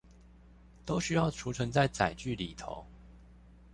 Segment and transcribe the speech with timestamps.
[0.83, 2.87] 都需要儲存在載具裏頭